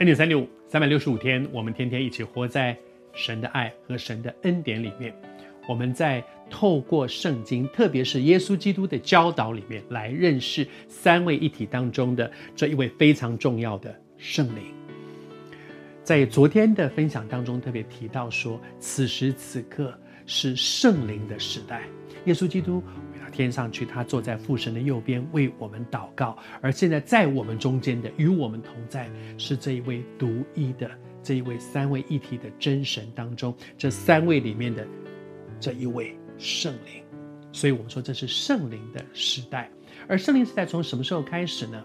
[0.00, 2.74] 恩典三六五，三百六十五天，我们天天一起活在
[3.12, 5.14] 神的爱和神的恩典里面。
[5.68, 14.72] 我们在透过圣经，特别是耶稣基督的教导里面，来认识三位一体当中的这一位非常重要的圣灵。
[16.02, 19.92] 在昨天的分享当中，特别提到说，此时此刻
[20.24, 21.82] 是圣灵的时代。
[22.24, 22.82] 耶稣基督
[23.30, 26.36] 天上去，他坐在父神的右边为我们祷告。
[26.60, 30.90] 而现在在我们中间的，与我们同在，是这一位独一的
[31.22, 34.86] 这一位三位一体的真神当中，这三位里面的
[35.58, 37.02] 这一位圣灵。
[37.52, 39.70] 所以我们说这是圣灵的时代。
[40.08, 41.84] 而圣灵时代从什么时候开始呢？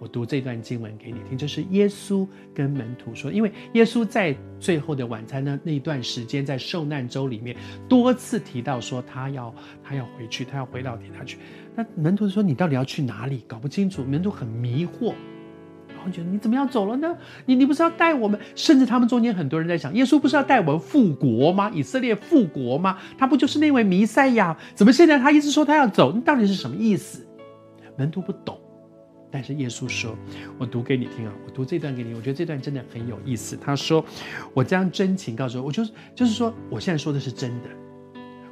[0.00, 7.54] 我读这段经文给你听，就是耶稣跟门徒说，因为耶稣在最后的晚餐呢那一段时间，在受难周里面
[7.86, 11.36] 多次提到说他要他要回去，他要回到天他去。
[11.76, 13.44] 那门徒说：“你到底要去哪里？
[13.46, 15.12] 搞不清楚。”门徒很迷惑，
[15.88, 17.16] 然后觉得你怎么要走了呢？
[17.44, 18.40] 你你不是要带我们？
[18.54, 21.70] 甚至他们中间很多人在想，耶稣不是要带我们复国吗？
[21.74, 22.98] 以色列复国吗？
[23.18, 24.56] 他不就是那位弥赛亚？
[24.74, 26.10] 怎么现在他一直说他要走？
[26.12, 27.26] 你到底是什么意思？
[27.96, 28.59] 门徒不懂。
[29.32, 30.16] 但是耶稣说
[30.58, 33.56] ：“我读给你听啊，我读这段给你，我觉得这段真的很有意思。
[33.56, 34.04] 他说
[34.52, 37.68] ：‘我将真情告诉我，就是就是说，我现在说的是真的，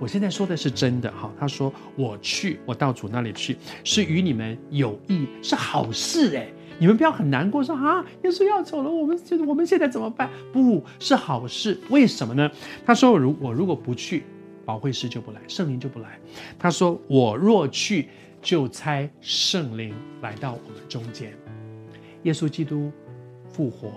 [0.00, 6.36] 我现在说的是真的。’哈，他说：‘我去，我到主那里去，是与你们有益，是好事。
[6.36, 6.48] 哎，
[6.80, 10.28] 你们不要很难过，说啊，耶稣要走了，我们就我们现在怎么办？
[10.52, 12.50] 不是好事，为什么呢？
[12.84, 14.24] 他说：‘如我如果不去，
[14.64, 16.18] 保惠师就不来，圣灵就不来。’
[16.58, 18.08] 他说：‘我若去。’
[18.44, 21.32] 就差圣灵来到我们中间，
[22.24, 22.92] 耶稣基督
[23.48, 23.90] 复活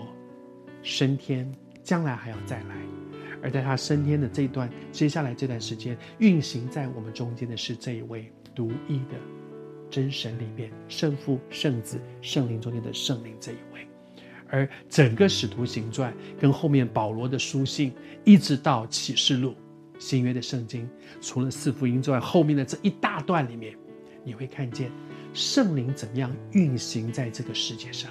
[0.82, 1.52] 升天，
[1.84, 2.76] 将来还要再来。
[3.42, 9.16] 而在他升天的这段，接下来这段时间运行在我们中间的是这一位独一的
[9.90, 13.86] 真神里面，圣父、圣子、圣灵中间的圣灵这一位。
[14.48, 17.92] 而整个使徒行传跟后面保罗的书信，
[18.24, 19.54] 一直到启示录、
[19.98, 20.88] 新约的圣经，
[21.20, 23.76] 除了四福音之外，后面的这一大段里面。
[24.28, 24.90] 你会看见
[25.32, 28.10] 圣灵怎么样运行在这个世界上，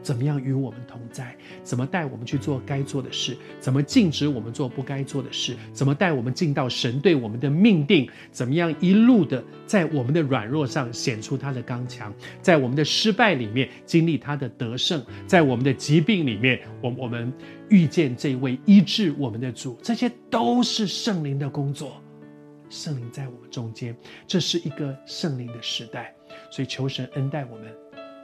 [0.00, 17.32] 怎么样与我们同在，怎么带我们去做该做的事，怎么禁止我们做不该做的事，怎么带我们进到神对我们的命定，怎么样一路的在我们的软弱上显出他的刚强，在我们的失败里面经历他的得胜，在我们的疾病里面，我我们
[17.68, 22.00] 遇见这位医治我们的主，这些都是圣灵的工作。
[22.70, 23.96] 圣灵在我们中间，
[24.26, 26.14] 这是一个圣灵的时代，
[26.50, 27.74] 所以求神恩待我们，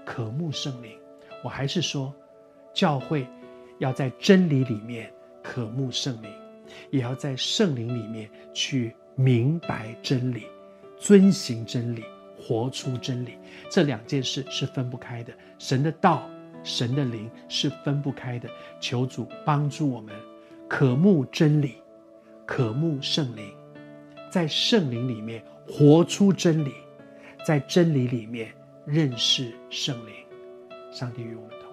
[0.04, 0.98] 渴慕圣灵。
[1.42, 2.14] 我还是说，
[2.72, 3.26] 教会
[3.78, 5.12] 要在真理里面
[5.42, 6.30] 渴慕圣灵，
[6.90, 10.44] 也要在圣灵里面去明白真理、
[10.96, 12.04] 遵行真理、
[12.36, 13.38] 活出真理。
[13.70, 15.32] 这两件事是分不开的。
[15.58, 16.28] 神的道、
[16.62, 18.48] 神的灵是分不开的。
[18.80, 20.14] 求主帮助我们，
[20.68, 21.76] 渴慕真理，
[22.46, 23.54] 渴慕圣灵。
[24.34, 26.72] 在圣灵里面活出真理，
[27.46, 28.52] 在真理里面
[28.84, 30.12] 认识圣灵。
[30.90, 31.63] 上帝与我们同